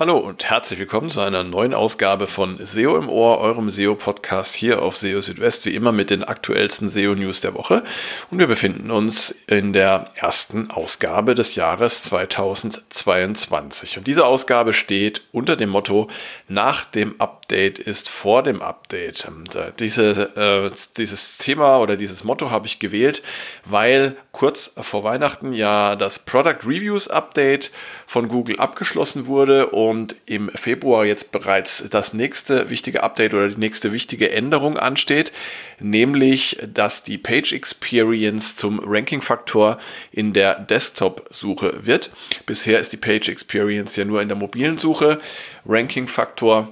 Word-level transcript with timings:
Hallo 0.00 0.16
und 0.16 0.48
herzlich 0.48 0.78
willkommen 0.78 1.10
zu 1.10 1.20
einer 1.20 1.44
neuen 1.44 1.74
Ausgabe 1.74 2.26
von 2.26 2.58
SEO 2.64 2.96
im 2.96 3.10
Ohr, 3.10 3.36
eurem 3.36 3.68
SEO-Podcast 3.68 4.54
hier 4.54 4.80
auf 4.80 4.96
SEO 4.96 5.20
Südwest, 5.20 5.66
wie 5.66 5.74
immer 5.74 5.92
mit 5.92 6.08
den 6.08 6.24
aktuellsten 6.24 6.88
SEO-News 6.88 7.42
der 7.42 7.52
Woche. 7.52 7.82
Und 8.30 8.38
wir 8.38 8.46
befinden 8.46 8.90
uns 8.90 9.34
in 9.46 9.74
der 9.74 10.06
ersten 10.14 10.70
Ausgabe 10.70 11.34
des 11.34 11.54
Jahres 11.54 12.02
2022. 12.04 13.98
Und 13.98 14.06
diese 14.06 14.24
Ausgabe 14.24 14.72
steht 14.72 15.20
unter 15.32 15.54
dem 15.54 15.68
Motto, 15.68 16.08
nach 16.48 16.86
dem 16.86 17.20
Update 17.20 17.78
ist 17.78 18.08
vor 18.08 18.42
dem 18.42 18.62
Update. 18.62 19.28
Und, 19.28 19.54
äh, 19.54 19.72
diese, 19.78 20.34
äh, 20.34 20.70
dieses 20.96 21.36
Thema 21.36 21.78
oder 21.78 21.98
dieses 21.98 22.24
Motto 22.24 22.50
habe 22.50 22.66
ich 22.66 22.78
gewählt, 22.78 23.22
weil 23.66 24.16
kurz 24.32 24.74
vor 24.80 25.04
Weihnachten 25.04 25.52
ja 25.52 25.94
das 25.94 26.18
Product 26.20 26.64
Reviews 26.64 27.08
Update 27.08 27.70
von 28.06 28.28
Google 28.28 28.58
abgeschlossen 28.58 29.26
wurde 29.26 29.66
und 29.66 29.89
im 30.26 30.50
Februar 30.54 31.04
jetzt 31.04 31.32
bereits 31.32 31.84
das 31.90 32.12
nächste 32.12 32.70
wichtige 32.70 33.02
Update 33.02 33.34
oder 33.34 33.48
die 33.48 33.60
nächste 33.60 33.92
wichtige 33.92 34.30
Änderung 34.30 34.76
ansteht, 34.76 35.32
nämlich 35.78 36.58
dass 36.66 37.04
die 37.04 37.18
Page 37.18 37.52
Experience 37.52 38.56
zum 38.56 38.80
Ranking-Faktor 38.84 39.78
in 40.12 40.32
der 40.32 40.54
Desktop-Suche 40.60 41.86
wird. 41.86 42.10
Bisher 42.46 42.80
ist 42.80 42.92
die 42.92 42.96
Page 42.96 43.28
Experience 43.28 43.96
ja 43.96 44.04
nur 44.04 44.22
in 44.22 44.28
der 44.28 44.36
mobilen 44.36 44.78
Suche. 44.78 45.20
Ranking-Faktor 45.66 46.68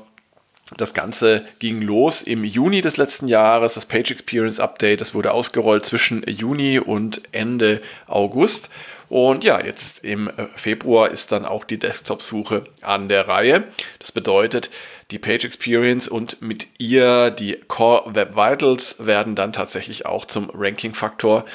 das 0.76 0.92
Ganze 0.92 1.46
ging 1.60 1.80
los 1.80 2.20
im 2.20 2.44
Juni 2.44 2.82
des 2.82 2.98
letzten 2.98 3.26
Jahres, 3.26 3.74
das 3.74 3.86
Page 3.86 4.10
Experience 4.10 4.60
Update, 4.60 5.00
das 5.00 5.14
wurde 5.14 5.32
ausgerollt 5.32 5.86
zwischen 5.86 6.22
Juni 6.26 6.78
und 6.78 7.22
Ende 7.32 7.80
August. 8.06 8.68
Und 9.08 9.42
ja, 9.44 9.64
jetzt 9.64 10.04
im 10.04 10.28
äh, 10.28 10.46
Februar 10.54 11.10
ist 11.10 11.32
dann 11.32 11.44
auch 11.44 11.64
die 11.64 11.78
Desktop-Suche 11.78 12.64
an 12.82 13.08
der 13.08 13.26
Reihe. 13.26 13.64
Das 13.98 14.12
bedeutet, 14.12 14.70
die 15.10 15.18
Page 15.18 15.44
Experience 15.44 16.06
und 16.08 16.42
mit 16.42 16.66
ihr 16.78 17.30
die 17.30 17.58
Core 17.68 18.14
Web 18.14 18.36
Vitals 18.36 18.96
werden 19.04 19.34
dann 19.34 19.54
tatsächlich 19.54 20.04
auch 20.04 20.26
zum 20.26 20.50
Ranking-Faktor 20.52 21.46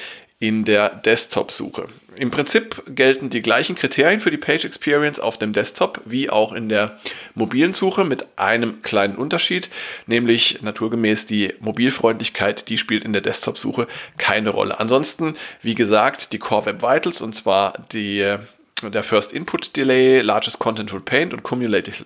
in 0.44 0.66
der 0.66 0.90
Desktop-Suche. 0.90 1.88
Im 2.18 2.30
Prinzip 2.30 2.84
gelten 2.86 3.30
die 3.30 3.42
gleichen 3.42 3.78
Kriterien 3.78 4.20
für 4.20 4.30
die 4.30 4.36
Page 4.36 4.66
Experience 4.66 5.18
auf 5.18 5.40
dem 5.40 5.54
Desktop 5.54 6.02
wie 6.04 6.30
auch 6.30 6.52
in 6.52 6.68
der 6.68 7.00
mobilen 7.34 7.74
Suche 7.74 8.04
mit 8.04 8.26
einem 8.36 8.82
kleinen 8.82 9.16
Unterschied, 9.16 9.70
nämlich 10.06 10.62
naturgemäß 10.62 11.28
die 11.28 11.54
Mobilfreundlichkeit, 11.62 12.68
die 12.68 12.78
spielt 12.78 13.06
in 13.06 13.14
der 13.14 13.22
Desktop-Suche 13.22 13.88
keine 14.18 14.50
Rolle. 14.50 14.82
Ansonsten, 14.82 15.38
wie 15.62 15.76
gesagt, 15.76 16.34
die 16.34 16.40
Core 16.40 16.66
Web 16.66 16.82
Vitals 16.82 17.22
und 17.22 17.34
zwar 17.36 17.76
die 17.94 18.36
der 18.84 19.04
First 19.04 19.32
Input 19.32 19.78
Delay, 19.78 20.20
Largest 20.20 20.60
Contentful 20.60 21.00
Paint 21.00 21.34
und 21.34 21.42
Cumulative 21.42 22.04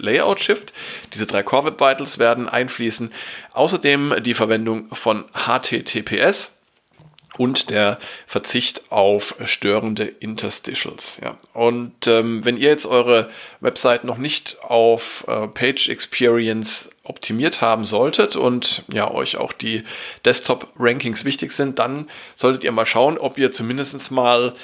Layout 0.00 0.40
Shift. 0.40 0.72
Diese 1.14 1.24
drei 1.24 1.44
Core 1.44 1.66
Web 1.66 1.80
Vitals 1.80 2.18
werden 2.18 2.48
einfließen. 2.48 3.12
Außerdem 3.52 4.16
die 4.24 4.34
Verwendung 4.34 4.88
von 4.92 5.24
HTTPS 5.34 6.55
und 7.38 7.70
der 7.70 7.98
Verzicht 8.26 8.90
auf 8.90 9.36
störende 9.44 10.04
Interstitials. 10.04 11.20
Ja. 11.22 11.36
Und 11.52 12.06
ähm, 12.06 12.44
wenn 12.44 12.56
ihr 12.56 12.68
jetzt 12.68 12.86
eure 12.86 13.30
Website 13.60 14.04
noch 14.04 14.18
nicht 14.18 14.58
auf 14.62 15.24
äh, 15.28 15.48
Page 15.48 15.88
Experience 15.88 16.90
optimiert 17.04 17.60
haben 17.60 17.84
solltet 17.84 18.36
und 18.36 18.82
ja 18.92 19.10
euch 19.10 19.36
auch 19.36 19.52
die 19.52 19.84
Desktop 20.24 20.68
Rankings 20.78 21.24
wichtig 21.24 21.52
sind, 21.52 21.78
dann 21.78 22.08
solltet 22.34 22.64
ihr 22.64 22.72
mal 22.72 22.86
schauen, 22.86 23.18
ob 23.18 23.38
ihr 23.38 23.52
zumindest 23.52 24.10
mal 24.10 24.54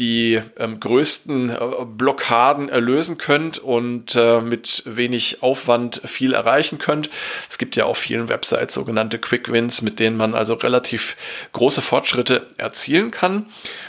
die 0.00 0.40
ähm, 0.56 0.80
größten 0.80 1.50
äh, 1.50 1.58
Blockaden 1.84 2.70
erlösen 2.70 3.18
könnt 3.18 3.58
und 3.58 4.16
äh, 4.16 4.40
mit 4.40 4.82
wenig 4.86 5.42
Aufwand 5.42 6.00
viel 6.06 6.32
erreichen 6.32 6.78
könnt. 6.78 7.10
Es 7.48 7.58
gibt 7.58 7.76
ja 7.76 7.84
auf 7.84 7.98
vielen 7.98 8.30
Websites 8.30 8.74
sogenannte 8.74 9.18
Quick 9.18 9.52
Wins, 9.52 9.82
mit 9.82 10.00
denen 10.00 10.16
man 10.16 10.34
also 10.34 10.54
relativ 10.54 11.16
große 11.52 11.82
Fortschritte 11.82 12.46
erzielen 12.56 13.10
kann. 13.10 13.46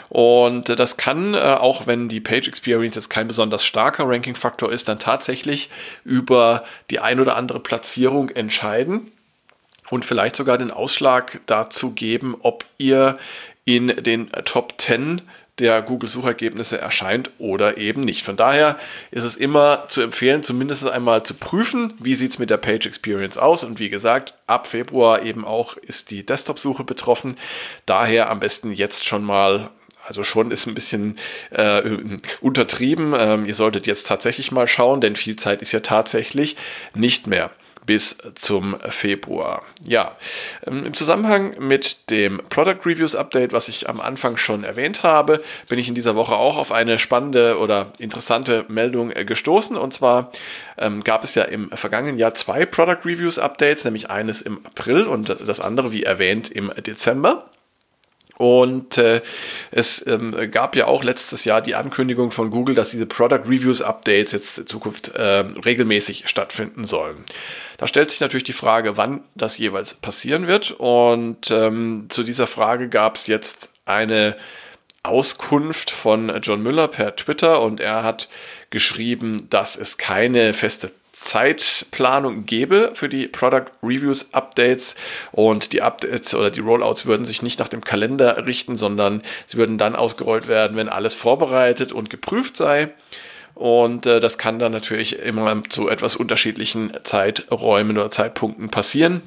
Und 0.10 0.68
äh, 0.68 0.76
das 0.76 0.98
kann, 0.98 1.34
äh, 1.34 1.38
auch 1.38 1.88
wenn 1.88 2.10
die 2.10 2.20
Page 2.20 2.50
Experience 2.50 2.96
jetzt 2.96 3.10
kein 3.10 3.30
besonders 3.30 3.64
starker 3.64 4.04
Ranking-Faktor 4.06 4.72
ist, 4.72 4.90
dann 4.90 5.00
tatsächlich 5.00 5.70
über 6.04 6.66
die 6.90 7.00
ein 7.00 7.22
oder 7.22 7.38
andere 7.38 7.62
Platzierung 7.62 8.30
entscheiden 8.30 9.14
und 9.90 10.06
vielleicht 10.06 10.36
sogar 10.36 10.58
den 10.58 10.72
Ausschlag 10.72 11.40
dazu 11.46 11.92
geben, 11.92 12.36
ob 12.42 12.66
ihr 12.78 13.18
in 13.64 13.88
den 13.88 14.30
Top 14.46 14.74
10 14.80 15.22
der 15.62 15.82
Google-Suchergebnisse 15.82 16.78
erscheint 16.78 17.32
oder 17.38 17.78
eben 17.78 18.02
nicht. 18.02 18.26
Von 18.26 18.36
daher 18.36 18.78
ist 19.12 19.24
es 19.24 19.36
immer 19.36 19.86
zu 19.88 20.02
empfehlen, 20.02 20.44
zumindest 20.44 20.88
einmal 20.88 21.24
zu 21.24 21.34
prüfen, 21.34 21.94
wie 22.00 22.16
sieht 22.16 22.32
es 22.32 22.40
mit 22.40 22.50
der 22.50 22.58
Page 22.58 22.86
Experience 22.86 23.38
aus. 23.38 23.64
Und 23.64 23.80
wie 23.80 23.90
gesagt, 23.90 24.34
ab 24.48 24.68
Februar 24.68 25.22
eben 25.22 25.46
auch 25.46 25.78
ist 25.78 26.12
die 26.12 26.26
Desktop-Suche 26.26 26.84
betroffen. 26.84 27.38
Daher 27.86 28.30
am 28.30 28.40
besten 28.40 28.74
jetzt 28.74 29.06
schon 29.06 29.24
mal 29.24 29.70
also 30.08 30.24
schon 30.24 30.52
ist 30.52 30.66
ein 30.66 30.74
bisschen 30.74 31.18
äh, 31.52 31.82
untertrieben. 32.42 33.14
Ähm, 33.16 33.46
ihr 33.46 33.54
solltet 33.54 33.88
jetzt 33.88 34.08
tatsächlich 34.08 34.52
mal 34.52 34.68
schauen, 34.68 35.00
denn 35.00 35.16
viel 35.16 35.36
Zeit 35.36 35.62
ist 35.62 35.72
ja 35.72 35.80
tatsächlich 35.80 36.58
nicht 36.96 37.28
mehr 37.28 37.52
bis 37.86 38.18
zum 38.36 38.78
Februar. 38.90 39.64
Ja, 39.84 40.16
ähm, 40.66 40.86
im 40.86 40.94
Zusammenhang 40.94 41.56
mit 41.60 42.10
dem 42.10 42.42
Product 42.50 42.80
Reviews 42.86 43.16
Update, 43.16 43.54
was 43.54 43.68
ich 43.68 43.90
am 43.90 44.00
Anfang 44.00 44.38
schon 44.38 44.64
erwähnt 44.64 45.04
habe, 45.04 45.44
bin 45.70 45.80
ich 45.80 45.88
in 45.88 45.96
dieser 45.96 46.16
Woche 46.16 46.36
auch 46.36 46.58
auf 46.58 46.72
eine 46.72 47.00
spannende 47.00 47.58
oder 47.58 47.94
interessante 47.98 48.66
Meldung 48.68 49.12
äh, 49.12 49.26
gestoßen. 49.26 49.76
Und 49.76 49.94
zwar 49.94 50.32
ähm, 50.78 51.04
gab 51.04 51.24
es 51.24 51.36
ja 51.36 51.44
im 51.44 51.70
vergangenen 51.72 52.18
Jahr 52.18 52.34
zwei 52.34 52.66
Product 52.66 53.06
Reviews 53.06 53.40
Updates, 53.40 53.84
nämlich 53.86 54.10
eines 54.10 54.42
im 54.42 54.66
April 54.66 55.08
und 55.08 55.30
das 55.30 55.60
andere, 55.60 55.92
wie 55.92 56.04
erwähnt, 56.04 56.50
im 56.50 56.72
Dezember. 56.76 57.51
Und 58.42 58.98
äh, 58.98 59.22
es 59.70 60.04
ähm, 60.08 60.36
gab 60.50 60.76
ja 60.76 60.88
auch 60.88 61.04
letztes 61.04 61.46
Jahr 61.46 61.62
die 61.62 61.76
Ankündigung 61.76 62.32
von 62.32 62.50
Google, 62.50 62.74
dass 62.74 62.90
diese 62.90 63.06
Product 63.06 63.44
Reviews 63.46 63.84
Updates 63.84 64.32
jetzt 64.32 64.58
in 64.58 64.66
Zukunft 64.66 65.10
äh, 65.10 65.22
regelmäßig 65.22 66.28
stattfinden 66.28 66.86
sollen. 66.86 67.18
Da 67.78 67.86
stellt 67.86 68.10
sich 68.10 68.20
natürlich 68.20 68.44
die 68.44 68.54
Frage, 68.54 68.98
wann 68.98 69.24
das 69.36 69.60
jeweils 69.60 69.94
passieren 69.94 70.48
wird. 70.48 70.72
Und 70.72 71.52
ähm, 71.52 72.08
zu 72.10 72.24
dieser 72.24 72.48
Frage 72.48 72.90
gab 72.90 73.16
es 73.16 73.28
jetzt 73.28 73.70
eine 73.86 74.36
Auskunft 75.04 75.92
von 75.92 76.36
John 76.42 76.64
Müller 76.64 76.88
per 76.88 77.16
Twitter 77.16 77.62
und 77.62 77.80
er 77.80 78.02
hat 78.02 78.28
geschrieben, 78.72 79.46
dass 79.52 79.76
es 79.76 80.00
keine 80.00 80.54
feste 80.54 80.92
Zeitplanung 81.22 82.48
gäbe 82.48 82.92
für 82.96 83.08
die 83.08 83.28
Product 83.28 83.68
Reviews 83.84 84.34
Updates 84.34 84.96
und 85.32 85.72
die 85.72 85.84
Updates 85.84 86.34
oder 86.34 86.50
die 86.50 86.60
Rollouts 86.60 87.06
würden 87.06 87.26
sich 87.26 87.44
nicht 87.44 87.60
nach 87.60 87.70
dem 87.70 87.82
Kalender 87.82 88.48
richten, 88.48 88.76
sondern 88.76 89.22
sie 89.46 89.58
würden 89.58 89.78
dann 89.78 89.96
ausgerollt 89.96 90.48
werden, 90.48 90.76
wenn 90.76 90.90
alles 90.90 91.14
vorbereitet 91.14 91.94
und 91.94 92.10
geprüft 92.10 92.58
sei. 92.58 92.90
Und 93.54 94.08
äh, 94.08 94.20
das 94.20 94.40
kann 94.40 94.58
dann 94.58 94.72
natürlich 94.72 95.20
immer 95.20 95.64
zu 95.70 95.90
etwas 95.90 96.16
unterschiedlichen 96.16 96.98
Zeiträumen 97.04 97.98
oder 97.98 98.10
Zeitpunkten 98.10 98.70
passieren. 98.70 99.22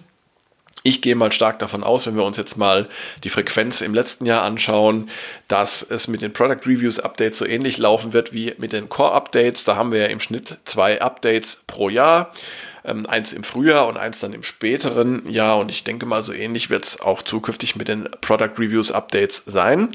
Ich 0.87 1.01
gehe 1.01 1.15
mal 1.15 1.33
stark 1.33 1.59
davon 1.61 1.83
aus, 1.83 2.07
wenn 2.07 2.15
wir 2.15 2.25
uns 2.25 2.37
jetzt 2.37 2.59
mal 2.59 2.91
die 3.25 3.31
Frequenz 3.31 3.81
im 3.81 3.95
letzten 3.95 4.27
Jahr 4.27 4.43
anschauen, 4.43 5.09
dass 5.49 5.81
es 5.81 6.09
mit 6.09 6.21
den 6.21 6.35
Product 6.35 6.67
Reviews 6.67 7.01
Updates 7.01 7.39
so 7.39 7.47
ähnlich 7.47 7.79
laufen 7.79 8.13
wird 8.13 8.35
wie 8.35 8.53
mit 8.59 8.75
den 8.75 8.91
Core 8.91 9.13
Updates. 9.13 9.65
Da 9.65 9.77
haben 9.77 9.93
wir 9.93 10.01
ja 10.01 10.07
im 10.09 10.21
Schnitt 10.21 10.59
zwei 10.67 11.01
Updates 11.01 11.63
pro 11.67 11.89
Jahr. 11.89 12.35
Ähm, 12.85 13.07
eins 13.07 13.33
im 13.33 13.45
Frühjahr 13.45 13.89
und 13.89 13.97
eins 13.97 14.21
dann 14.21 14.35
im 14.35 14.43
späteren 14.43 15.27
Jahr. 15.27 15.57
Und 15.57 15.71
ich 15.71 15.85
denke 15.85 16.05
mal, 16.05 16.23
so 16.23 16.35
ähnlich 16.35 16.69
wird 16.69 16.85
es 16.85 17.01
auch 17.01 17.23
zukünftig 17.23 17.77
mit 17.77 17.89
den 17.89 18.07
Product 18.21 18.53
Reviews 18.59 18.93
Updates 18.93 19.43
sein. 19.47 19.89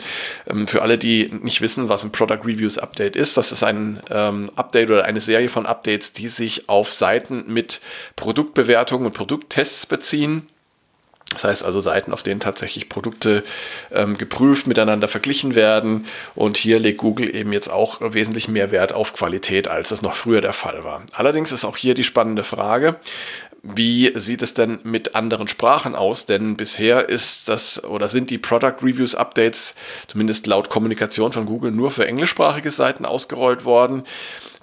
Ähm, 0.48 0.68
für 0.68 0.82
alle, 0.82 0.98
die 0.98 1.30
nicht 1.44 1.62
wissen, 1.62 1.88
was 1.88 2.04
ein 2.04 2.12
Product 2.12 2.42
Reviews 2.46 2.80
Update 2.80 3.16
ist, 3.16 3.38
das 3.38 3.52
ist 3.52 3.62
ein 3.62 4.02
ähm, 4.10 4.50
Update 4.56 4.90
oder 4.90 5.06
eine 5.06 5.22
Serie 5.22 5.50
von 5.50 5.68
Updates, 5.68 6.14
die 6.14 6.30
sich 6.30 6.68
auf 6.68 6.90
Seiten 6.90 7.44
mit 7.46 7.80
Produktbewertungen 8.16 9.06
und 9.06 9.14
Produkttests 9.14 9.86
beziehen. 9.86 10.48
Das 11.32 11.44
heißt 11.44 11.64
also 11.64 11.80
Seiten, 11.80 12.12
auf 12.12 12.24
denen 12.24 12.40
tatsächlich 12.40 12.90
Produkte 12.90 13.44
ähm, 13.92 14.18
geprüft, 14.18 14.66
miteinander 14.66 15.08
verglichen 15.08 15.54
werden. 15.54 16.08
Und 16.36 16.58
hier 16.58 16.80
legt 16.80 16.98
Google 16.98 17.34
eben 17.34 17.54
jetzt 17.54 17.70
auch 17.70 18.02
wesentlich 18.02 18.48
mehr 18.48 18.72
Wert 18.72 18.94
auf 18.94 19.14
Qualität, 19.14 19.68
als 19.68 19.92
es 19.92 20.02
noch 20.02 20.16
früher 20.16 20.42
der 20.42 20.54
Fall 20.54 20.84
war. 20.84 21.04
Allerdings 21.14 21.52
ist 21.52 21.66
auch 21.66 21.78
hier 21.78 21.94
die 21.94 22.04
spannende 22.04 22.44
Frage, 22.44 22.96
wie 23.62 24.14
sieht 24.16 24.42
es 24.42 24.54
denn 24.54 24.80
mit 24.84 25.16
anderen 25.16 25.48
Sprachen 25.48 25.96
aus? 25.96 26.26
Denn 26.26 26.56
bisher 26.56 27.10
ist 27.10 27.50
das 27.50 27.84
oder 27.84 28.08
sind 28.08 28.30
die 28.30 28.38
Product 28.38 28.78
Reviews 28.82 29.16
Updates 29.16 29.76
zumindest 30.08 30.48
laut 30.48 30.70
Kommunikation 30.70 31.34
von 31.34 31.46
Google 31.46 31.72
nur 31.72 31.92
für 31.92 32.08
englischsprachige 32.08 32.72
Seiten 32.72 33.06
ausgerollt 33.06 33.66
worden. 33.66 34.04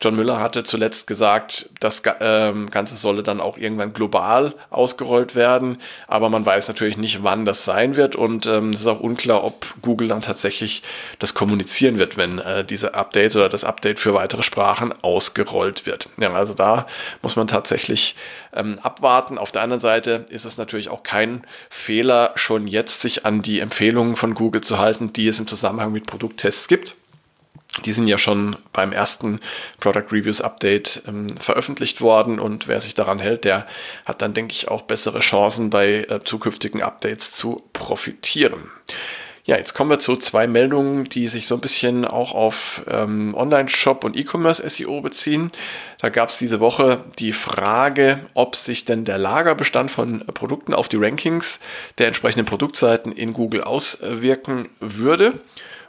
John 0.00 0.16
Müller 0.16 0.40
hatte 0.40 0.64
zuletzt 0.64 1.06
gesagt, 1.06 1.70
das 1.80 2.02
ähm, 2.20 2.70
Ganze 2.70 2.96
solle 2.96 3.22
dann 3.22 3.40
auch 3.40 3.56
irgendwann 3.56 3.94
global 3.94 4.54
ausgerollt 4.70 5.34
werden, 5.34 5.80
aber 6.06 6.28
man 6.28 6.44
weiß 6.44 6.68
natürlich 6.68 6.98
nicht, 6.98 7.22
wann 7.22 7.46
das 7.46 7.64
sein 7.64 7.96
wird 7.96 8.14
und 8.14 8.46
ähm, 8.46 8.70
es 8.70 8.82
ist 8.82 8.86
auch 8.86 9.00
unklar, 9.00 9.42
ob 9.42 9.66
Google 9.80 10.08
dann 10.08 10.22
tatsächlich 10.22 10.82
das 11.18 11.34
kommunizieren 11.34 11.98
wird, 11.98 12.16
wenn 12.16 12.38
äh, 12.38 12.64
diese 12.64 12.94
Update 12.94 13.36
oder 13.36 13.48
das 13.48 13.64
Update 13.64 13.98
für 13.98 14.12
weitere 14.12 14.42
Sprachen 14.42 14.92
ausgerollt 15.02 15.86
wird. 15.86 16.08
Ja, 16.18 16.32
also 16.32 16.52
da 16.52 16.86
muss 17.22 17.36
man 17.36 17.48
tatsächlich 17.48 18.16
ähm, 18.52 18.78
abwarten. 18.82 19.38
Auf 19.38 19.52
der 19.52 19.62
anderen 19.62 19.80
Seite 19.80 20.26
ist 20.28 20.44
es 20.44 20.58
natürlich 20.58 20.88
auch 20.88 21.02
kein 21.02 21.46
Fehler, 21.70 22.32
schon 22.34 22.66
jetzt 22.66 23.00
sich 23.00 23.24
an 23.24 23.42
die 23.42 23.60
Empfehlungen 23.60 24.16
von 24.16 24.34
Google 24.34 24.60
zu 24.60 24.78
halten, 24.78 25.12
die 25.12 25.28
es 25.28 25.38
im 25.38 25.46
Zusammenhang 25.46 25.92
mit 25.92 26.06
Produkttests 26.06 26.68
gibt. 26.68 26.96
Die 27.84 27.92
sind 27.92 28.06
ja 28.06 28.18
schon 28.18 28.56
beim 28.72 28.92
ersten 28.92 29.40
Product 29.80 30.06
Reviews 30.10 30.40
Update 30.40 31.02
ähm, 31.06 31.36
veröffentlicht 31.38 32.00
worden 32.00 32.38
und 32.38 32.68
wer 32.68 32.80
sich 32.80 32.94
daran 32.94 33.18
hält, 33.18 33.44
der 33.44 33.66
hat 34.04 34.22
dann, 34.22 34.34
denke 34.34 34.52
ich, 34.52 34.68
auch 34.68 34.82
bessere 34.82 35.20
Chancen 35.20 35.70
bei 35.70 36.06
äh, 36.08 36.20
zukünftigen 36.24 36.82
Updates 36.82 37.32
zu 37.32 37.62
profitieren. 37.72 38.70
Ja, 39.46 39.56
jetzt 39.56 39.74
kommen 39.74 39.90
wir 39.90 40.00
zu 40.00 40.16
zwei 40.16 40.48
Meldungen, 40.48 41.04
die 41.04 41.28
sich 41.28 41.46
so 41.46 41.54
ein 41.54 41.60
bisschen 41.60 42.04
auch 42.04 42.32
auf 42.32 42.82
ähm, 42.88 43.32
Online-Shop 43.32 44.02
und 44.02 44.16
E-Commerce-SEO 44.16 45.02
beziehen. 45.02 45.52
Da 46.00 46.08
gab 46.08 46.30
es 46.30 46.38
diese 46.38 46.58
Woche 46.58 47.04
die 47.20 47.32
Frage, 47.32 48.18
ob 48.34 48.56
sich 48.56 48.86
denn 48.86 49.04
der 49.04 49.18
Lagerbestand 49.18 49.92
von 49.92 50.26
Produkten 50.34 50.74
auf 50.74 50.88
die 50.88 50.96
Rankings 50.96 51.60
der 51.98 52.08
entsprechenden 52.08 52.44
Produktseiten 52.44 53.12
in 53.12 53.34
Google 53.34 53.62
auswirken 53.62 54.68
würde. 54.80 55.34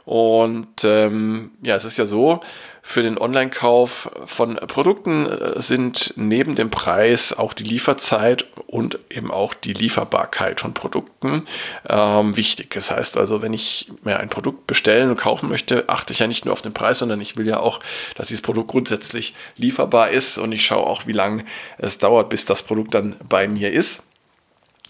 Und 0.08 0.84
ähm, 0.84 1.50
ja, 1.60 1.76
es 1.76 1.84
ist 1.84 1.98
ja 1.98 2.06
so, 2.06 2.40
für 2.80 3.02
den 3.02 3.18
Online-Kauf 3.18 4.10
von 4.24 4.56
Produkten 4.56 5.26
äh, 5.26 5.60
sind 5.60 6.14
neben 6.16 6.54
dem 6.54 6.70
Preis 6.70 7.34
auch 7.34 7.52
die 7.52 7.64
Lieferzeit 7.64 8.46
und 8.68 8.98
eben 9.10 9.30
auch 9.30 9.52
die 9.52 9.74
Lieferbarkeit 9.74 10.62
von 10.62 10.72
Produkten 10.72 11.46
ähm, 11.86 12.38
wichtig. 12.38 12.70
Das 12.70 12.90
heißt 12.90 13.18
also, 13.18 13.42
wenn 13.42 13.52
ich 13.52 13.92
mir 14.02 14.18
ein 14.18 14.30
Produkt 14.30 14.66
bestellen 14.66 15.10
und 15.10 15.18
kaufen 15.18 15.50
möchte, 15.50 15.90
achte 15.90 16.14
ich 16.14 16.20
ja 16.20 16.26
nicht 16.26 16.46
nur 16.46 16.54
auf 16.54 16.62
den 16.62 16.72
Preis, 16.72 17.00
sondern 17.00 17.20
ich 17.20 17.36
will 17.36 17.46
ja 17.46 17.60
auch, 17.60 17.80
dass 18.14 18.28
dieses 18.28 18.40
Produkt 18.40 18.70
grundsätzlich 18.70 19.34
lieferbar 19.56 20.08
ist 20.08 20.38
und 20.38 20.52
ich 20.52 20.64
schaue 20.64 20.86
auch, 20.86 21.06
wie 21.06 21.12
lange 21.12 21.44
es 21.76 21.98
dauert, 21.98 22.30
bis 22.30 22.46
das 22.46 22.62
Produkt 22.62 22.94
dann 22.94 23.16
bei 23.28 23.46
mir 23.46 23.70
ist. 23.70 24.02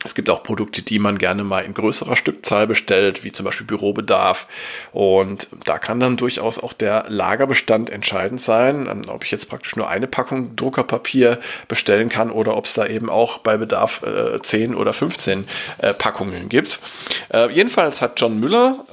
Es 0.04 0.14
gibt 0.14 0.30
auch 0.30 0.44
Produkte, 0.44 0.82
die 0.82 1.00
man 1.00 1.18
gerne 1.18 1.42
mal 1.42 1.64
in 1.64 1.74
größerer 1.74 2.14
Stückzahl 2.14 2.68
bestellt, 2.68 3.24
wie 3.24 3.32
zum 3.32 3.44
Beispiel 3.44 3.66
Bürobedarf. 3.66 4.46
Und 4.92 5.48
da 5.64 5.78
kann 5.78 5.98
dann 5.98 6.16
durchaus 6.16 6.58
auch 6.58 6.72
der 6.72 7.06
Lagerbestand 7.08 7.90
entscheidend 7.90 8.40
sein, 8.40 9.08
ob 9.08 9.24
ich 9.24 9.32
jetzt 9.32 9.48
praktisch 9.48 9.74
nur 9.74 9.88
eine 9.88 10.06
Packung 10.06 10.54
Druckerpapier 10.54 11.40
bestellen 11.66 12.08
kann 12.08 12.30
oder 12.30 12.56
ob 12.56 12.66
es 12.66 12.74
da 12.74 12.86
eben 12.86 13.10
auch 13.10 13.38
bei 13.38 13.56
Bedarf 13.56 14.02
äh, 14.02 14.40
10 14.40 14.76
oder 14.76 14.92
15 14.92 15.48
äh, 15.78 15.94
Packungen 15.94 16.48
gibt. 16.48 16.78
Äh, 17.32 17.50
jedenfalls 17.50 18.00
hat 18.00 18.20
John 18.20 18.38
Müller 18.38 18.84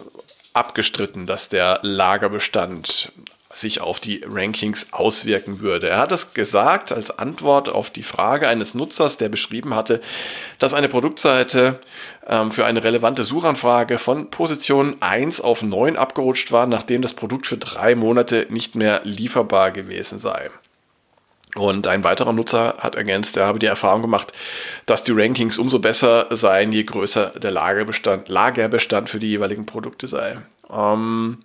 abgestritten, 0.53 1.27
dass 1.27 1.49
der 1.49 1.79
Lagerbestand 1.83 3.11
sich 3.55 3.79
auf 3.81 3.99
die 3.99 4.21
Rankings 4.27 4.87
auswirken 4.91 5.61
würde. 5.61 5.89
Er 5.89 5.99
hat 5.99 6.11
es 6.11 6.33
gesagt 6.33 6.91
als 6.91 7.17
Antwort 7.17 7.69
auf 7.69 7.89
die 7.89 8.03
Frage 8.03 8.47
eines 8.47 8.75
Nutzers, 8.75 9.17
der 9.17 9.29
beschrieben 9.29 9.73
hatte, 9.73 10.01
dass 10.59 10.73
eine 10.73 10.89
Produktseite 10.89 11.79
ähm, 12.27 12.51
für 12.51 12.65
eine 12.65 12.83
relevante 12.83 13.23
Suchanfrage 13.23 13.97
von 13.97 14.29
Position 14.29 14.97
1 14.99 15.39
auf 15.39 15.63
9 15.63 15.95
abgerutscht 15.95 16.51
war, 16.51 16.67
nachdem 16.67 17.01
das 17.01 17.13
Produkt 17.13 17.47
für 17.47 17.57
drei 17.57 17.95
Monate 17.95 18.45
nicht 18.49 18.75
mehr 18.75 19.01
lieferbar 19.05 19.71
gewesen 19.71 20.19
sei. 20.19 20.51
Und 21.55 21.87
ein 21.87 22.03
weiterer 22.03 22.33
Nutzer 22.33 22.75
hat 22.79 22.95
ergänzt, 22.95 23.37
er 23.37 23.45
habe 23.45 23.59
die 23.59 23.65
Erfahrung 23.65 24.01
gemacht, 24.01 24.33
dass 24.85 25.05
die 25.05 25.13
Rankings 25.13 25.57
umso 25.57 25.79
besser 25.79 26.27
seien, 26.31 26.73
je 26.73 26.83
größer 26.83 27.27
der 27.37 27.51
Lagerbestand, 27.51 28.27
Lagerbestand 28.27 29.09
für 29.09 29.19
die 29.19 29.29
jeweiligen 29.29 29.65
Produkte 29.65 30.07
sei. 30.07 30.39
Ähm, 30.71 31.39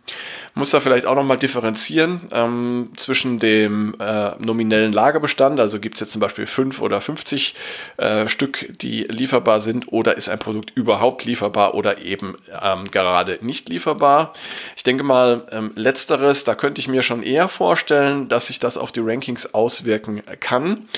muss 0.55 0.70
da 0.70 0.81
vielleicht 0.81 1.06
auch 1.06 1.14
nochmal 1.14 1.38
differenzieren 1.38 2.22
ähm, 2.32 2.90
zwischen 2.96 3.38
dem 3.38 3.94
äh, 4.00 4.32
nominellen 4.38 4.93
Lagerbestand, 4.93 5.61
also 5.61 5.78
gibt 5.78 5.96
es 5.96 6.00
jetzt 6.00 6.12
zum 6.12 6.20
Beispiel 6.20 6.46
5 6.46 6.81
oder 6.81 7.00
50 7.00 7.55
äh, 7.99 8.28
Stück, 8.28 8.78
die 8.78 9.05
lieferbar 9.05 9.61
sind, 9.61 9.93
oder 9.93 10.17
ist 10.17 10.28
ein 10.28 10.38
Produkt 10.38 10.72
überhaupt 10.75 11.25
lieferbar 11.25 11.75
oder 11.75 11.99
eben 11.99 12.37
ähm, 12.61 12.90
gerade 12.90 13.38
nicht 13.43 13.69
lieferbar. 13.69 14.32
Ich 14.76 14.82
denke 14.82 15.02
mal, 15.05 15.46
ähm, 15.50 15.73
letzteres, 15.75 16.44
da 16.44 16.55
könnte 16.55 16.81
ich 16.81 16.88
mir 16.88 17.02
schon 17.02 17.23
eher 17.23 17.49
vorstellen, 17.49 18.28
dass 18.28 18.46
sich 18.46 18.58
das 18.58 18.76
auf 18.76 18.93
die 18.93 19.00
Rankings 19.00 19.55
auswirken 19.55 20.23
kann. 20.40 20.88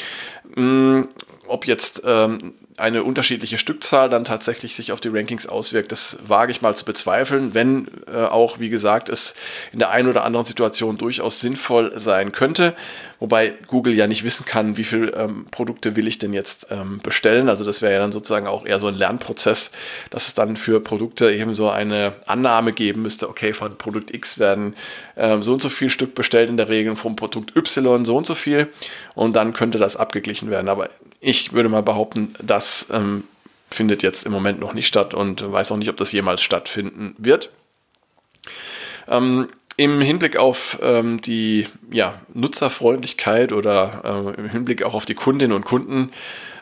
Mm, 0.55 1.03
ob 1.47 1.67
jetzt 1.67 2.03
ähm, 2.05 2.55
eine 2.79 3.05
unterschiedliche 3.05 3.59
Stückzahl 3.59 4.09
dann 4.09 4.25
tatsächlich 4.25 4.75
sich 4.75 4.93
auf 4.93 5.01
die 5.01 5.09
Rankings 5.09 5.47
auswirkt, 5.47 5.93
das 5.93 6.19
wage 6.27 6.53
ich 6.53 6.63
mal 6.63 6.75
zu 6.75 6.85
bezweifeln, 6.85 7.53
wenn 7.55 7.89
äh, 8.07 8.25
auch, 8.25 8.61
wie 8.61 8.71
gesagt, 8.71 9.09
es 9.11 9.35
in 9.73 9.79
der 9.79 9.91
einen 9.91 10.09
oder 10.09 10.25
anderen 10.25 10.47
Situation 10.47 10.97
durchaus 10.97 11.41
sinnvoll 11.41 11.93
sein 12.01 12.33
könnte. 12.33 12.75
Wobei 13.21 13.55
Google 13.69 13.95
ja 13.95 14.09
nicht 14.09 14.25
wissen 14.25 14.47
kann, 14.47 14.77
wie 14.77 14.85
viele 14.85 15.13
ähm, 15.13 15.47
Produkte 15.51 15.95
will 15.95 16.09
ich 16.09 16.19
denn 16.19 16.33
jetzt 16.33 16.67
ähm, 16.71 16.99
bestellen. 17.03 17.49
Also 17.49 17.65
das 17.65 17.81
wäre 17.81 17.93
ja 17.93 17.99
dann 18.01 18.11
sozusagen 18.11 18.49
auch 18.49 18.67
eher 18.67 18.81
so 18.81 18.89
ein 18.89 18.97
Lernprozess, 18.97 19.71
dass 20.11 20.27
es 20.27 20.35
dann 20.35 20.57
für 20.57 20.81
Produkte 20.81 21.31
eben 21.31 21.55
so 21.55 21.71
eine 21.71 22.15
Annahme 22.27 22.73
geben 22.73 23.03
müsste, 23.03 23.29
okay, 23.29 23.53
von 23.53 23.77
Produkt 23.77 24.13
X 24.13 24.39
werden 24.39 24.75
ähm, 25.17 25.43
so 25.43 25.53
und 25.53 25.63
so 25.63 25.69
viel 25.69 25.91
Stück 25.91 26.15
bestellt 26.17 26.49
in 26.49 26.57
der 26.57 26.69
Regel, 26.69 26.97
vom 26.97 27.15
Produkt 27.15 27.55
Y 27.55 28.05
so 28.05 28.17
und 28.17 28.27
so 28.27 28.35
viel 28.35 28.73
und 29.15 29.37
dann 29.37 29.53
könnte 29.53 29.79
das 29.79 29.97
abgeglichen 29.97 30.51
werden. 30.51 30.69
Aber 30.69 30.91
ich 31.23 31.53
würde 31.53 31.69
mal 31.69 31.83
behaupten, 31.83 32.35
das 32.43 32.87
ähm, 32.91 33.25
findet 33.71 34.03
jetzt 34.03 34.27
im 34.27 34.33
Moment 34.33 34.61
noch 34.61 34.75
nicht 34.75 34.89
statt 34.89 35.15
und 35.15 35.51
weiß 35.51 35.71
auch 35.71 35.77
nicht, 35.77 35.89
ob 35.89 35.97
das 35.97 36.13
jemals 36.13 36.43
stattfinden 36.43 37.15
wird. 37.17 37.51
Ähm, 39.09 39.49
Im 39.77 40.01
Hinblick 40.01 40.37
auf 40.37 40.79
ähm, 40.83 41.21
die 41.23 41.69
ja, 41.91 42.21
Nutzerfreundlichkeit 42.35 43.53
oder 43.53 44.35
äh, 44.37 44.41
im 44.41 44.51
Hinblick 44.51 44.83
auch 44.83 44.95
auf 44.95 45.07
die 45.07 45.15
Kundinnen 45.15 45.57
und 45.57 45.65
Kunden 45.65 46.13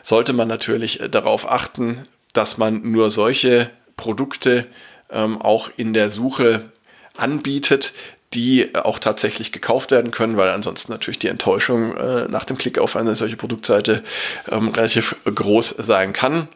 sollte 0.03 0.31
man 0.31 0.47
natürlich 0.47 1.01
äh, 1.01 1.09
darauf 1.09 1.49
achten, 1.49 2.03
dass 2.33 2.59
man 2.59 2.91
nur 2.91 3.09
solche 3.09 3.71
Produkte 3.97 4.67
ähm, 5.09 5.41
auch 5.41 5.69
in 5.75 5.93
der 5.93 6.11
Suche 6.11 6.71
anbietet, 7.17 7.93
die 8.33 8.75
auch 8.75 8.99
tatsächlich 8.99 9.51
gekauft 9.51 9.91
werden 9.91 10.11
können, 10.11 10.37
weil 10.37 10.49
ansonsten 10.49 10.91
natürlich 10.91 11.19
die 11.19 11.27
Enttäuschung 11.27 11.95
äh, 11.97 12.27
nach 12.27 12.45
dem 12.45 12.57
Klick 12.57 12.79
auf 12.79 12.95
eine 12.95 13.15
solche 13.15 13.35
Produktseite 13.35 14.03
ähm, 14.49 14.69
relativ 14.69 15.15
groß 15.25 15.75
sein 15.79 16.13
kann. 16.13 16.47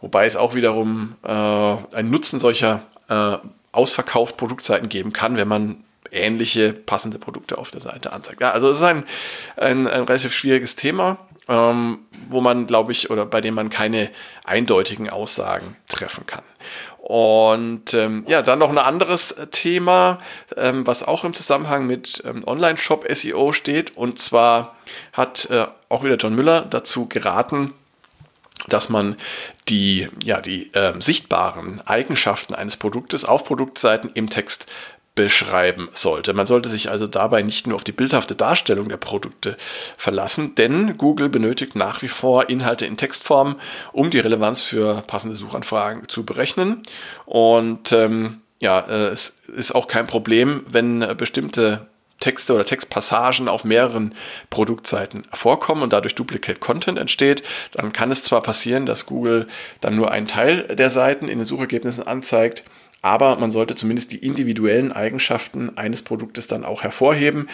Wobei 0.00 0.26
es 0.26 0.34
auch 0.34 0.54
wiederum 0.54 1.14
äh, 1.22 1.28
einen 1.28 2.10
Nutzen 2.10 2.40
solcher 2.40 2.82
äh, 3.08 3.36
ausverkauft 3.70 4.36
Produktseiten 4.36 4.88
geben 4.88 5.12
kann, 5.12 5.36
wenn 5.36 5.48
man 5.48 5.84
ähnliche 6.10 6.72
passende 6.72 7.18
Produkte 7.18 7.56
auf 7.56 7.70
der 7.70 7.80
Seite 7.80 8.12
anzeigt. 8.12 8.40
Ja, 8.40 8.50
also 8.50 8.70
es 8.70 8.78
ist 8.78 8.84
ein, 8.84 9.04
ein, 9.56 9.86
ein 9.86 10.02
relativ 10.02 10.32
schwieriges 10.32 10.76
Thema, 10.76 11.18
ähm, 11.48 12.00
wo 12.28 12.40
man, 12.40 12.66
glaube 12.66 12.92
ich, 12.92 13.10
oder 13.10 13.24
bei 13.24 13.40
dem 13.40 13.54
man 13.54 13.70
keine 13.70 14.10
eindeutigen 14.44 15.08
Aussagen 15.08 15.76
treffen 15.88 16.26
kann. 16.26 16.44
Und 17.12 17.92
ähm, 17.92 18.24
ja, 18.26 18.40
dann 18.40 18.58
noch 18.58 18.70
ein 18.70 18.78
anderes 18.78 19.34
Thema, 19.50 20.18
ähm, 20.56 20.86
was 20.86 21.02
auch 21.02 21.24
im 21.24 21.34
Zusammenhang 21.34 21.86
mit 21.86 22.22
ähm, 22.24 22.42
Online-Shop 22.46 23.04
SEO 23.06 23.52
steht. 23.52 23.94
Und 23.98 24.18
zwar 24.18 24.76
hat 25.12 25.46
äh, 25.50 25.66
auch 25.90 26.04
wieder 26.04 26.16
John 26.16 26.34
Müller 26.34 26.62
dazu 26.62 27.06
geraten, 27.06 27.74
dass 28.66 28.88
man 28.88 29.16
die, 29.68 30.08
ja, 30.24 30.40
die 30.40 30.72
äh, 30.72 30.94
sichtbaren 31.02 31.86
Eigenschaften 31.86 32.54
eines 32.54 32.78
Produktes 32.78 33.26
auf 33.26 33.44
Produktseiten 33.44 34.08
im 34.14 34.30
Text 34.30 34.64
beschreiben 35.14 35.90
sollte. 35.92 36.32
Man 36.32 36.46
sollte 36.46 36.68
sich 36.68 36.88
also 36.88 37.06
dabei 37.06 37.42
nicht 37.42 37.66
nur 37.66 37.76
auf 37.76 37.84
die 37.84 37.92
bildhafte 37.92 38.34
Darstellung 38.34 38.88
der 38.88 38.96
Produkte 38.96 39.58
verlassen, 39.98 40.54
denn 40.54 40.96
Google 40.96 41.28
benötigt 41.28 41.76
nach 41.76 42.00
wie 42.00 42.08
vor 42.08 42.48
Inhalte 42.48 42.86
in 42.86 42.96
Textform, 42.96 43.56
um 43.92 44.10
die 44.10 44.20
Relevanz 44.20 44.62
für 44.62 45.02
passende 45.06 45.36
Suchanfragen 45.36 46.08
zu 46.08 46.24
berechnen. 46.24 46.84
Und 47.26 47.92
ähm, 47.92 48.40
ja, 48.58 48.80
äh, 48.80 49.08
es 49.08 49.36
ist 49.54 49.74
auch 49.74 49.86
kein 49.86 50.06
Problem, 50.06 50.64
wenn 50.68 51.00
bestimmte 51.18 51.88
Texte 52.22 52.54
oder 52.54 52.64
Textpassagen 52.64 53.48
auf 53.48 53.64
mehreren 53.64 54.14
Produktseiten 54.48 55.26
vorkommen 55.34 55.82
und 55.82 55.92
dadurch 55.92 56.14
Duplicate 56.14 56.60
Content 56.60 56.96
entsteht, 56.96 57.42
dann 57.72 57.92
kann 57.92 58.12
es 58.12 58.22
zwar 58.22 58.42
passieren, 58.42 58.86
dass 58.86 59.06
Google 59.06 59.48
dann 59.80 59.96
nur 59.96 60.10
einen 60.12 60.28
Teil 60.28 60.62
der 60.76 60.90
Seiten 60.90 61.28
in 61.28 61.38
den 61.38 61.46
Suchergebnissen 61.46 62.06
anzeigt, 62.06 62.62
aber 63.02 63.36
man 63.36 63.50
sollte 63.50 63.74
zumindest 63.74 64.12
die 64.12 64.24
individuellen 64.24 64.92
Eigenschaften 64.92 65.76
eines 65.76 66.02
Produktes 66.02 66.46
dann 66.46 66.64
auch 66.64 66.82
hervorheben. 66.82 67.48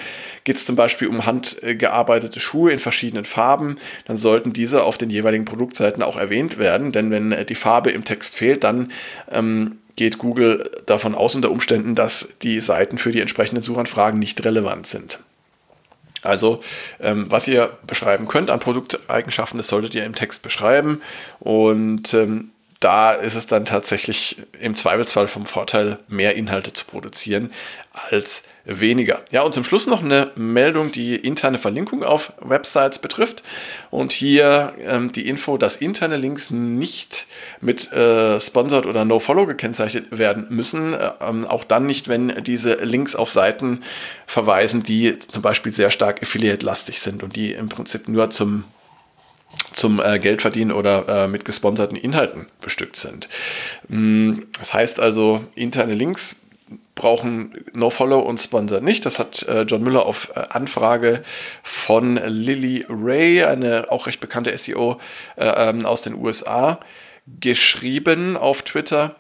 Geht 0.45 0.57
es 0.57 0.67
zum 0.67 0.77
Beispiel 0.77 1.09
um 1.09 1.25
handgearbeitete 1.25 2.39
Schuhe 2.39 2.71
in 2.71 2.79
verschiedenen 2.79 3.25
Farben, 3.25 3.79
dann 4.07 4.19
sollten 4.19 4.53
diese 4.53 4.85
auf 4.85 4.99
den 4.99 5.11
jeweiligen 5.11 5.47
Produktseiten 5.47 6.03
auch 6.03 6.17
erwähnt 6.17 6.59
werden, 6.59 6.93
denn 6.93 7.11
wenn 7.11 7.47
die 7.47 7.55
Farbe 7.55 7.91
im 7.91 8.05
Text 8.05 8.37
fehlt, 8.37 8.63
dann 8.63 8.93
ähm, 9.31 9.79
geht 9.97 10.19
Google 10.19 10.71
davon 10.87 11.15
aus 11.15 11.35
unter 11.35 11.51
Umständen, 11.51 11.95
dass 11.95 12.29
die 12.43 12.61
Seiten 12.61 12.99
für 12.99 13.11
die 13.11 13.21
entsprechenden 13.21 13.65
Suchanfragen 13.65 14.19
nicht 14.19 14.45
relevant 14.45 14.87
sind. 14.87 15.19
Also, 16.23 16.63
ähm, 17.01 17.27
was 17.31 17.49
ihr 17.49 17.79
beschreiben 17.87 18.29
könnt 18.29 18.51
an 18.51 18.61
Produkteigenschaften, 18.61 19.59
das 19.59 19.69
solltet 19.69 19.95
ihr 19.95 20.05
im 20.05 20.15
Text 20.15 20.43
beschreiben. 20.43 21.01
Und 21.41 22.13
ähm, 22.15 22.51
da 22.81 23.13
ist 23.13 23.35
es 23.35 23.47
dann 23.47 23.65
tatsächlich 23.65 24.37
im 24.61 24.77
Zweifelsfall 24.77 25.27
vom 25.27 25.47
Vorteil, 25.47 25.99
mehr 26.07 26.37
Inhalte 26.37 26.73
zu 26.73 26.87
produzieren 26.87 27.51
als 28.11 28.43
weniger. 28.65 29.23
Ja, 29.33 29.43
und 29.43 29.55
zum 29.55 29.65
Schluss 29.65 29.87
noch 29.87 30.05
eine 30.05 30.31
Meldung, 30.37 30.93
die 30.93 31.17
interne 31.17 31.59
Verlinkung 31.59 32.05
auf 32.05 32.33
Websites 32.41 32.99
betrifft. 32.99 33.43
Und 33.91 34.13
hier 34.13 34.75
ähm, 34.81 35.11
die 35.11 35.27
Info, 35.27 35.57
dass 35.57 35.77
interne 35.77 36.17
Links 36.17 36.51
nicht 36.51 37.27
mit 37.61 37.91
äh, 37.91 38.39
Sponsored 38.39 38.87
oder 38.87 39.05
No-Follow 39.05 39.47
gekennzeichnet 39.47 40.17
werden 40.17 40.47
müssen. 40.51 40.97
Ähm, 41.21 41.47
auch 41.47 41.65
dann 41.65 41.87
nicht, 41.87 42.09
wenn 42.09 42.45
diese 42.45 42.75
Links 42.75 43.17
auf 43.17 43.31
Seiten 43.31 43.83
verweisen, 44.27 44.83
die 44.83 45.19
zum 45.19 45.43
Beispiel 45.43 45.73
sehr 45.73 45.91
stark 45.91 46.23
Affiliate-lastig 46.23 47.01
sind 47.01 47.23
und 47.23 47.35
die 47.35 47.53
im 47.53 47.69
Prinzip 47.71 48.07
nur 48.07 48.31
zum 48.31 48.65
zum 49.73 50.01
äh, 50.01 50.19
Geldverdienen 50.19 50.73
oder 50.73 51.25
äh, 51.25 51.29
mit 51.29 51.45
gesponserten 51.45 51.97
Inhalten 51.97 52.47
bestückt 52.61 52.97
sind. 52.97 53.29
Mm, 53.89 54.41
das 54.59 54.75
heißt 54.75 55.01
also, 55.01 55.45
interne 55.55 55.95
Links 55.95 56.37
brauchen 56.95 57.65
NoFollow 57.73 58.19
und 58.19 58.39
Sponsor 58.39 58.81
nicht. 58.81 59.07
Das 59.07 59.19
hat 59.19 59.43
äh, 59.45 59.63
John 59.63 59.83
Müller 59.83 60.05
auf 60.05 60.33
äh, 60.35 60.41
Anfrage 60.51 61.23
von 61.63 62.17
Lily 62.17 62.85
Ray, 62.89 63.45
eine 63.45 63.91
auch 63.91 64.07
recht 64.07 64.21
bekannte 64.21 64.57
SEO 64.59 64.99
äh, 65.37 65.71
ähm, 65.71 65.87
aus 65.87 66.03
den 66.03 66.15
USA, 66.15 66.81
geschrieben 67.41 68.37
auf 68.37 68.63
Twitter. 68.63 69.15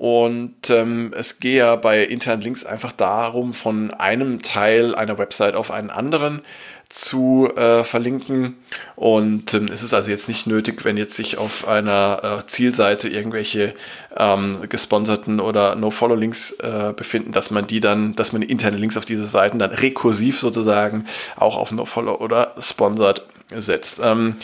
Und 0.00 0.70
ähm, 0.70 1.12
es 1.14 1.40
gehe 1.40 1.58
ja 1.58 1.76
bei 1.76 2.02
internen 2.02 2.40
Links 2.40 2.64
einfach 2.64 2.90
darum, 2.90 3.52
von 3.52 3.90
einem 3.90 4.40
Teil 4.40 4.94
einer 4.94 5.18
Website 5.18 5.54
auf 5.54 5.70
einen 5.70 5.90
anderen 5.90 6.40
zu 6.88 7.50
äh, 7.54 7.84
verlinken. 7.84 8.56
Und 8.96 9.52
ähm, 9.52 9.68
es 9.70 9.82
ist 9.82 9.92
also 9.92 10.08
jetzt 10.08 10.26
nicht 10.26 10.46
nötig, 10.46 10.86
wenn 10.86 10.96
jetzt 10.96 11.16
sich 11.16 11.36
auf 11.36 11.68
einer 11.68 12.40
äh, 12.40 12.46
Zielseite 12.46 13.10
irgendwelche 13.10 13.74
ähm, 14.16 14.60
gesponserten 14.70 15.38
oder 15.38 15.74
No-Follow-Links 15.74 16.52
äh, 16.60 16.94
befinden, 16.96 17.32
dass 17.32 17.50
man 17.50 17.66
die 17.66 17.80
dann, 17.80 18.16
dass 18.16 18.32
man 18.32 18.40
interne 18.40 18.78
Links 18.78 18.96
auf 18.96 19.04
diese 19.04 19.26
Seiten 19.26 19.58
dann 19.58 19.70
rekursiv 19.70 20.40
sozusagen 20.40 21.04
auch 21.36 21.58
auf 21.58 21.72
No-Follow 21.72 22.14
oder 22.14 22.54
Sponsored 22.58 23.22
setzt. 23.54 24.00
Ähm, 24.02 24.36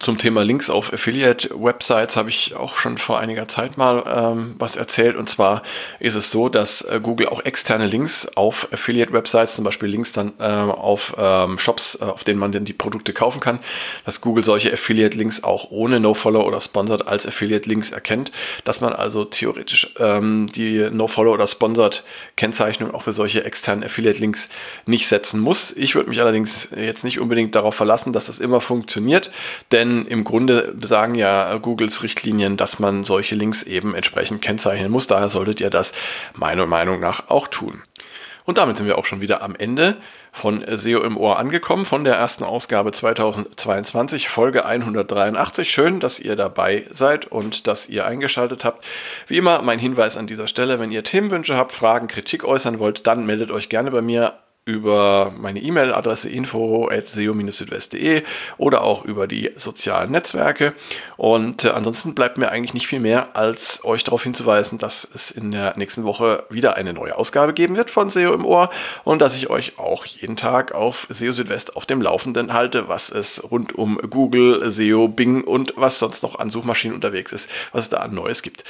zum 0.00 0.16
Thema 0.16 0.42
Links 0.42 0.70
auf 0.70 0.94
Affiliate-Websites 0.94 2.16
habe 2.16 2.30
ich 2.30 2.56
auch 2.56 2.78
schon 2.78 2.96
vor 2.96 3.20
einiger 3.20 3.48
Zeit 3.48 3.76
mal 3.76 4.02
ähm, 4.06 4.54
was 4.58 4.74
erzählt. 4.74 5.14
Und 5.14 5.28
zwar 5.28 5.62
ist 5.98 6.14
es 6.14 6.30
so, 6.30 6.48
dass 6.48 6.80
äh, 6.82 7.00
Google 7.02 7.28
auch 7.28 7.44
externe 7.44 7.86
Links 7.86 8.26
auf 8.34 8.68
Affiliate-Websites, 8.72 9.56
zum 9.56 9.64
Beispiel 9.64 9.90
Links 9.90 10.12
dann 10.12 10.32
äh, 10.38 10.44
auf 10.44 11.14
ähm, 11.18 11.58
Shops, 11.58 11.98
äh, 12.00 12.04
auf 12.04 12.24
denen 12.24 12.38
man 12.38 12.50
dann 12.50 12.64
die 12.64 12.72
Produkte 12.72 13.12
kaufen 13.12 13.40
kann, 13.40 13.58
dass 14.06 14.22
Google 14.22 14.42
solche 14.42 14.72
Affiliate-Links 14.72 15.44
auch 15.44 15.70
ohne 15.70 16.00
No-Follow 16.00 16.46
oder 16.46 16.62
Sponsored 16.62 17.06
als 17.06 17.26
Affiliate-Links 17.26 17.90
erkennt, 17.90 18.32
dass 18.64 18.80
man 18.80 18.94
also 18.94 19.26
theoretisch 19.26 19.94
ähm, 19.98 20.46
die 20.54 20.88
No-Follow 20.90 21.34
oder 21.34 21.46
Sponsored-Kennzeichnung 21.46 22.94
auch 22.94 23.02
für 23.02 23.12
solche 23.12 23.44
externen 23.44 23.84
Affiliate-Links 23.84 24.48
nicht 24.86 25.08
setzen 25.08 25.40
muss. 25.40 25.72
Ich 25.76 25.94
würde 25.94 26.08
mich 26.08 26.22
allerdings 26.22 26.68
jetzt 26.74 27.04
nicht 27.04 27.20
unbedingt 27.20 27.54
darauf 27.54 27.74
verlassen, 27.74 28.14
dass 28.14 28.28
das 28.28 28.38
immer 28.38 28.62
funktioniert, 28.62 29.30
denn 29.72 29.89
denn 29.90 30.06
im 30.06 30.24
Grunde 30.24 30.74
sagen 30.80 31.14
ja 31.14 31.56
Googles 31.58 32.02
Richtlinien, 32.02 32.56
dass 32.56 32.78
man 32.78 33.04
solche 33.04 33.34
Links 33.34 33.62
eben 33.62 33.94
entsprechend 33.94 34.42
kennzeichnen 34.42 34.90
muss. 34.90 35.06
Daher 35.06 35.28
solltet 35.28 35.60
ihr 35.60 35.70
das 35.70 35.92
meiner 36.34 36.66
Meinung 36.66 37.00
nach 37.00 37.28
auch 37.28 37.48
tun. 37.48 37.82
Und 38.44 38.58
damit 38.58 38.76
sind 38.76 38.86
wir 38.86 38.98
auch 38.98 39.04
schon 39.04 39.20
wieder 39.20 39.42
am 39.42 39.54
Ende 39.54 39.96
von 40.32 40.64
SEO 40.66 41.02
im 41.02 41.16
Ohr 41.16 41.38
angekommen, 41.38 41.84
von 41.84 42.04
der 42.04 42.14
ersten 42.14 42.44
Ausgabe 42.44 42.92
2022, 42.92 44.28
Folge 44.28 44.64
183. 44.64 45.70
Schön, 45.70 46.00
dass 46.00 46.20
ihr 46.20 46.36
dabei 46.36 46.86
seid 46.92 47.26
und 47.26 47.66
dass 47.66 47.88
ihr 47.88 48.06
eingeschaltet 48.06 48.64
habt. 48.64 48.84
Wie 49.26 49.36
immer 49.36 49.60
mein 49.62 49.78
Hinweis 49.78 50.16
an 50.16 50.26
dieser 50.26 50.46
Stelle, 50.46 50.78
wenn 50.78 50.92
ihr 50.92 51.04
Themenwünsche 51.04 51.56
habt, 51.56 51.72
Fragen, 51.72 52.06
Kritik 52.06 52.44
äußern 52.44 52.78
wollt, 52.78 53.06
dann 53.06 53.26
meldet 53.26 53.50
euch 53.50 53.68
gerne 53.68 53.90
bei 53.90 54.02
mir 54.02 54.34
über 54.66 55.32
meine 55.36 55.60
E-Mail-Adresse 55.60 56.28
info.seo-südwest.de 56.28 58.22
oder 58.58 58.82
auch 58.82 59.06
über 59.06 59.26
die 59.26 59.52
sozialen 59.56 60.10
Netzwerke. 60.10 60.74
Und 61.16 61.64
äh, 61.64 61.70
ansonsten 61.70 62.14
bleibt 62.14 62.36
mir 62.36 62.50
eigentlich 62.50 62.74
nicht 62.74 62.86
viel 62.86 63.00
mehr, 63.00 63.34
als 63.36 63.82
euch 63.84 64.04
darauf 64.04 64.22
hinzuweisen, 64.22 64.78
dass 64.78 65.08
es 65.14 65.30
in 65.30 65.50
der 65.50 65.76
nächsten 65.78 66.04
Woche 66.04 66.44
wieder 66.50 66.76
eine 66.76 66.92
neue 66.92 67.16
Ausgabe 67.16 67.54
geben 67.54 67.76
wird 67.76 67.90
von 67.90 68.10
SEO 68.10 68.34
im 68.34 68.44
Ohr 68.44 68.68
und 69.04 69.22
dass 69.22 69.34
ich 69.34 69.48
euch 69.48 69.78
auch 69.78 70.04
jeden 70.04 70.36
Tag 70.36 70.72
auf 70.72 71.06
SEO 71.08 71.32
Südwest 71.32 71.74
auf 71.76 71.86
dem 71.86 72.02
Laufenden 72.02 72.52
halte, 72.52 72.88
was 72.88 73.08
es 73.10 73.42
rund 73.50 73.74
um 73.74 73.98
Google, 74.10 74.70
SEO, 74.70 75.08
Bing 75.08 75.42
und 75.42 75.72
was 75.76 75.98
sonst 75.98 76.22
noch 76.22 76.38
an 76.38 76.50
Suchmaschinen 76.50 76.94
unterwegs 76.94 77.32
ist, 77.32 77.48
was 77.72 77.84
es 77.84 77.88
da 77.88 77.98
an 77.98 78.14
Neues 78.14 78.42
gibt. 78.42 78.64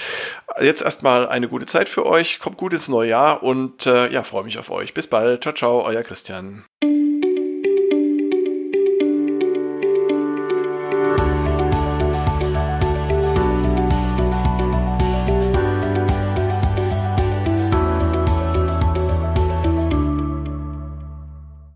Jetzt 0.60 0.82
erstmal 0.82 1.28
eine 1.28 1.48
gute 1.48 1.66
Zeit 1.66 1.88
für 1.88 2.06
euch, 2.06 2.38
kommt 2.38 2.56
gut 2.56 2.72
ins 2.72 2.88
neue 2.88 3.10
Jahr 3.10 3.42
und 3.42 3.86
äh, 3.86 4.10
ja, 4.12 4.22
freue 4.22 4.44
mich 4.44 4.58
auf 4.58 4.70
euch. 4.70 4.94
Bis 4.94 5.08
bald. 5.08 5.42
Ciao, 5.42 5.54
ciao 5.54 5.79
euer 5.88 6.02
Christian. 6.02 6.64